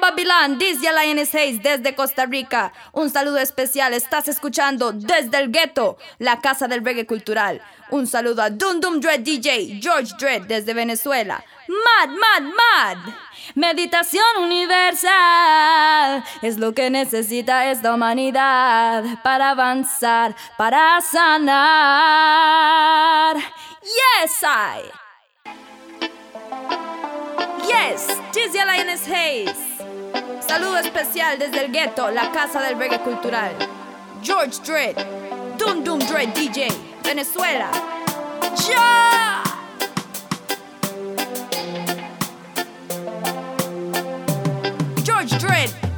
Babylon, 0.00 0.58
dice 0.58 0.90
Lioness 0.92 1.34
Hayes 1.34 1.62
desde 1.62 1.94
Costa 1.94 2.26
Rica. 2.26 2.72
Un 2.92 3.10
saludo 3.10 3.38
especial, 3.38 3.92
estás 3.94 4.28
escuchando 4.28 4.92
desde 4.92 5.38
el 5.38 5.50
gueto, 5.52 5.98
la 6.18 6.40
casa 6.40 6.66
del 6.68 6.84
reggae 6.84 7.06
cultural. 7.06 7.60
Un 7.90 8.06
saludo 8.06 8.42
a 8.42 8.50
Dum 8.50 8.80
Dum 8.80 9.00
Dread 9.00 9.20
DJ, 9.20 9.80
George 9.80 10.12
Dread 10.18 10.42
desde 10.42 10.74
Venezuela. 10.74 11.44
Mad, 11.68 12.08
mad, 12.08 12.42
mad. 12.42 12.98
Meditación 13.54 14.24
universal 14.40 16.24
es 16.42 16.58
lo 16.58 16.72
que 16.72 16.90
necesita 16.90 17.70
esta 17.70 17.94
humanidad 17.94 19.04
para 19.22 19.50
avanzar, 19.50 20.34
para 20.56 21.00
sanar. 21.00 22.36
Yes, 23.82 24.42
I. 24.42 25.03
Yes, 27.74 28.06
Dizzy 28.32 28.58
Lioness 28.64 29.04
Hayes. 29.08 29.56
Saludo 30.46 30.78
especial 30.78 31.40
desde 31.40 31.64
el 31.64 31.72
gueto, 31.72 32.08
la 32.08 32.30
casa 32.30 32.62
del 32.62 32.78
reggae 32.78 33.00
cultural. 33.00 33.50
George 34.22 34.60
Dredd, 34.64 34.96
Doom 35.58 35.82
Doom 35.82 35.98
Dread 35.98 36.28
DJ, 36.28 36.68
Venezuela. 37.02 37.68
¡Ya! 38.68 39.42
George 45.04 45.36
Dredd. 45.38 45.93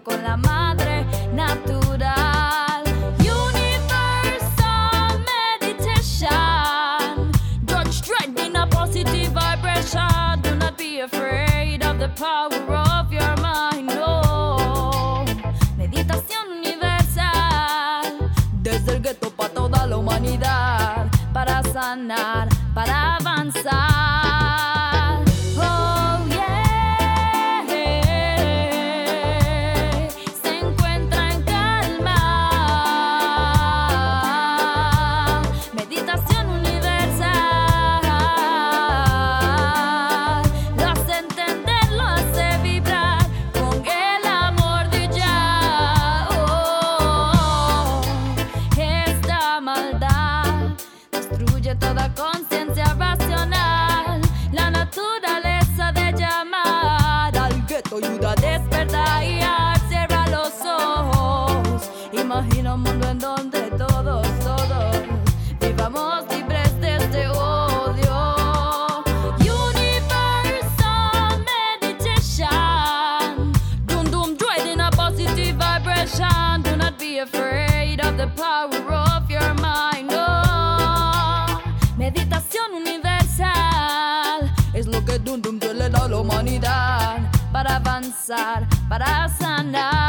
Con 0.00 0.22
la 0.22 0.36
madre 0.36 1.04
natural. 1.34 2.82
Universal 3.18 5.18
meditation. 5.32 7.30
George 7.66 8.00
Dredd 8.00 8.38
in 8.38 8.56
a 8.56 8.66
positive 8.66 9.32
vibration. 9.32 10.40
Do 10.40 10.54
not 10.54 10.78
be 10.78 11.00
afraid 11.00 11.84
of 11.84 11.98
the 11.98 12.08
power 12.16 12.74
of 12.74 13.12
your 13.12 13.36
mind. 13.42 13.88
No. 13.88 15.24
Meditación 15.76 16.48
universal. 16.58 18.30
Desde 18.62 18.96
el 18.96 19.02
gueto 19.02 19.30
para 19.30 19.52
toda 19.52 19.86
la 19.86 19.98
humanidad. 19.98 21.06
Para 21.34 21.62
sanar, 21.64 22.48
para 22.74 23.16
avanzar. 23.16 23.81
Toda 51.78 52.12
conciencia 52.14 52.84
racional. 52.98 54.20
La 54.52 54.70
naturaleza 54.70 55.92
de 55.92 56.12
llamar 56.12 57.36
al 57.36 57.66
gueto 57.66 57.96
ayuda 57.96 58.32
a 58.32 58.34
despertar 58.34 59.24
y 59.24 59.40
a 59.40 59.74
cerrar 59.88 60.28
los 60.28 60.52
ojos. 60.64 61.90
Imagina 62.12 62.74
un 62.74 62.82
mundo 62.82 63.08
en 63.08 63.18
donde 63.18 63.60
todos, 63.70 64.26
todos 64.40 64.96
vivamos 65.60 66.24
libres 66.30 66.78
de 66.80 66.96
este 66.96 67.28
odio. 67.28 68.34
Universal 69.38 71.38
meditation. 71.80 73.52
Doom 73.86 74.04
doom 74.10 74.36
dread 74.36 74.66
in 74.66 74.80
a 74.80 74.90
positive 74.90 75.56
vibration. 75.56 76.62
Do 76.62 76.76
not 76.76 76.98
be 76.98 77.18
afraid 77.18 78.00
of 78.00 78.16
the 78.16 78.26
power 78.36 78.81
para 87.62 87.76
avanzar, 87.76 88.66
para 88.88 89.28
sanar. 89.28 90.01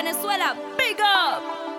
Venezuela, 0.00 0.56
big 0.78 0.98
up. 0.98 1.69